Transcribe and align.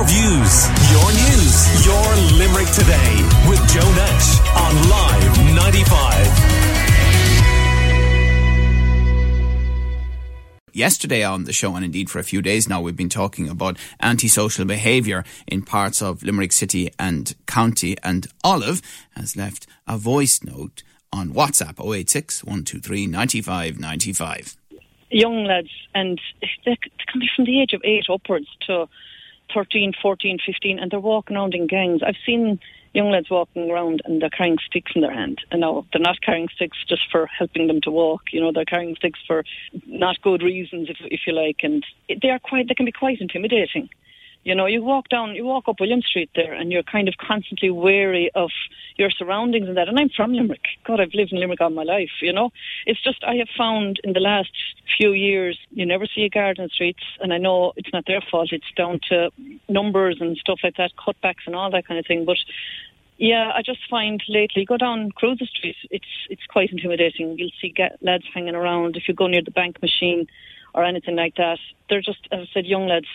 Your 0.00 0.08
views, 0.08 0.64
your 0.90 1.12
news, 1.12 1.84
your 1.84 2.08
Limerick 2.38 2.70
today 2.72 3.20
with 3.46 3.60
Joe 3.68 3.92
Nash 3.92 4.40
on 4.56 4.88
Live 4.88 5.36
95. 5.54 6.26
Yesterday 10.72 11.22
on 11.22 11.44
the 11.44 11.52
show, 11.52 11.76
and 11.76 11.84
indeed 11.84 12.08
for 12.08 12.18
a 12.18 12.24
few 12.24 12.40
days 12.40 12.66
now, 12.66 12.80
we've 12.80 12.96
been 12.96 13.10
talking 13.10 13.50
about 13.50 13.76
antisocial 14.00 14.64
behaviour 14.64 15.22
in 15.46 15.60
parts 15.60 16.00
of 16.00 16.22
Limerick 16.22 16.54
City 16.54 16.90
and 16.98 17.34
County. 17.46 17.94
And 18.02 18.26
Olive 18.42 18.80
has 19.16 19.36
left 19.36 19.66
a 19.86 19.98
voice 19.98 20.40
note 20.42 20.82
on 21.12 21.34
WhatsApp 21.34 21.78
086 21.78 22.42
123 22.42 23.06
95 23.06 23.78
95 23.78 24.56
young 25.10 25.44
lads, 25.44 25.68
and 25.94 26.18
they, 26.64 26.76
can 26.76 27.20
be 27.20 27.28
from 27.36 27.44
the 27.44 27.60
age 27.60 27.74
of 27.74 27.82
eight 27.84 28.06
upwards 28.08 28.48
to 28.66 28.88
13, 29.54 29.92
14, 30.00 30.38
15, 30.44 30.78
and 30.78 30.90
they're 30.90 31.00
walking 31.00 31.36
around 31.36 31.54
in 31.54 31.66
gangs. 31.66 32.02
I've 32.04 32.16
seen 32.24 32.58
young 32.92 33.10
lads 33.10 33.30
walking 33.30 33.70
around 33.70 34.02
and 34.04 34.20
they're 34.20 34.30
carrying 34.30 34.58
sticks 34.66 34.92
in 34.94 35.02
their 35.02 35.12
hand. 35.12 35.40
And 35.50 35.60
now 35.60 35.86
they're 35.92 36.00
not 36.00 36.20
carrying 36.22 36.48
sticks 36.54 36.78
just 36.88 37.02
for 37.10 37.26
helping 37.26 37.66
them 37.66 37.80
to 37.82 37.90
walk. 37.90 38.22
You 38.32 38.40
know, 38.40 38.52
they're 38.52 38.64
carrying 38.64 38.96
sticks 38.96 39.20
for 39.26 39.44
not 39.86 40.20
good 40.22 40.42
reasons, 40.42 40.88
if, 40.90 40.96
if 41.02 41.20
you 41.26 41.32
like. 41.32 41.58
And 41.62 41.84
they 42.08 42.30
are 42.30 42.38
quite, 42.38 42.68
they 42.68 42.74
can 42.74 42.86
be 42.86 42.92
quite 42.92 43.20
intimidating. 43.20 43.88
You 44.42 44.54
know, 44.54 44.64
you 44.64 44.82
walk 44.82 45.10
down, 45.10 45.34
you 45.34 45.44
walk 45.44 45.64
up 45.68 45.80
William 45.80 46.00
Street 46.00 46.30
there, 46.34 46.54
and 46.54 46.72
you're 46.72 46.82
kind 46.82 47.08
of 47.08 47.14
constantly 47.18 47.70
wary 47.70 48.30
of 48.34 48.50
your 48.96 49.10
surroundings 49.10 49.68
and 49.68 49.76
that. 49.76 49.88
And 49.88 49.98
I'm 49.98 50.08
from 50.08 50.32
Limerick. 50.32 50.64
God, 50.86 50.98
I've 50.98 51.12
lived 51.12 51.32
in 51.32 51.40
Limerick 51.40 51.60
all 51.60 51.68
my 51.68 51.82
life. 51.82 52.22
You 52.22 52.32
know, 52.32 52.50
it's 52.86 53.02
just 53.02 53.22
I 53.22 53.34
have 53.34 53.48
found 53.56 54.00
in 54.02 54.14
the 54.14 54.20
last 54.20 54.50
few 55.00 55.12
years 55.12 55.58
you 55.70 55.86
never 55.86 56.06
see 56.06 56.24
a 56.24 56.28
the 56.28 56.68
streets, 56.72 57.02
and 57.20 57.32
I 57.32 57.38
know 57.38 57.72
it's 57.76 57.92
not 57.92 58.04
their 58.06 58.20
fault. 58.30 58.50
It's 58.52 58.64
down 58.76 59.00
to 59.08 59.30
numbers 59.68 60.18
and 60.20 60.36
stuff 60.36 60.60
like 60.62 60.76
that, 60.76 60.92
cutbacks 60.98 61.46
and 61.46 61.56
all 61.56 61.70
that 61.70 61.86
kind 61.86 61.98
of 61.98 62.06
thing. 62.06 62.24
But 62.26 62.36
yeah, 63.16 63.50
I 63.54 63.62
just 63.62 63.80
find 63.88 64.22
lately 64.28 64.64
go 64.64 64.76
down 64.76 65.10
Cruises 65.12 65.48
Street. 65.56 65.76
It's 65.90 66.04
it's 66.28 66.46
quite 66.48 66.70
intimidating. 66.70 67.38
You'll 67.38 67.50
see 67.60 67.74
lads 68.02 68.24
hanging 68.34 68.54
around 68.54 68.96
if 68.96 69.08
you 69.08 69.14
go 69.14 69.26
near 69.26 69.42
the 69.42 69.50
bank 69.50 69.80
machine 69.80 70.26
or 70.74 70.84
anything 70.84 71.16
like 71.16 71.36
that. 71.36 71.58
They're 71.88 72.02
just, 72.02 72.28
as 72.30 72.40
I 72.40 72.48
said, 72.52 72.66
young 72.66 72.86
lads 72.86 73.08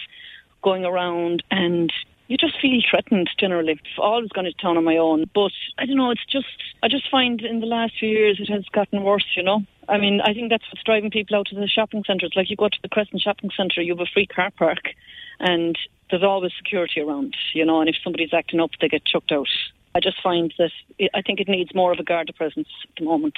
going 0.61 0.85
around 0.85 1.43
and 1.51 1.91
you 2.27 2.37
just 2.37 2.59
feel 2.59 2.81
threatened 2.89 3.29
generally. 3.39 3.73
I've 3.73 3.99
always 3.99 4.29
gone 4.29 4.45
to 4.45 4.53
town 4.53 4.77
on 4.77 4.83
my 4.83 4.97
own, 4.97 5.29
but 5.33 5.51
I 5.77 5.85
don't 5.85 5.97
know. 5.97 6.11
It's 6.11 6.25
just 6.25 6.47
I 6.81 6.87
just 6.87 7.09
find 7.09 7.41
in 7.41 7.59
the 7.59 7.67
last 7.67 7.93
few 7.99 8.09
years 8.09 8.39
it 8.39 8.51
has 8.51 8.65
gotten 8.73 9.03
worse. 9.03 9.25
You 9.35 9.43
know, 9.43 9.63
I 9.87 9.97
mean, 9.97 10.21
I 10.21 10.33
think 10.33 10.49
that's 10.49 10.63
what's 10.71 10.83
driving 10.83 11.11
people 11.11 11.35
out 11.35 11.47
to 11.47 11.55
the 11.55 11.67
shopping 11.67 12.03
centres. 12.05 12.33
Like 12.35 12.49
you 12.49 12.55
go 12.55 12.69
to 12.69 12.77
the 12.81 12.89
Crescent 12.89 13.21
Shopping 13.21 13.51
Centre, 13.55 13.81
you 13.81 13.95
have 13.95 14.05
a 14.05 14.09
free 14.11 14.25
car 14.25 14.51
park, 14.51 14.89
and 15.39 15.77
there's 16.09 16.23
always 16.23 16.51
security 16.57 17.01
around. 17.01 17.35
You 17.53 17.65
know, 17.65 17.79
and 17.79 17.89
if 17.89 17.95
somebody's 18.03 18.33
acting 18.33 18.59
up, 18.59 18.71
they 18.81 18.87
get 18.87 19.05
chucked 19.05 19.31
out. 19.31 19.47
I 19.93 19.99
just 19.99 20.21
find 20.21 20.53
that 20.57 20.71
I 21.13 21.21
think 21.21 21.39
it 21.39 21.47
needs 21.47 21.73
more 21.73 21.91
of 21.91 21.99
a 21.99 22.03
Garda 22.03 22.33
presence 22.33 22.67
at 22.83 22.95
the 22.97 23.05
moment. 23.05 23.37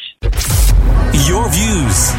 Your 1.28 1.50
views, 1.52 2.12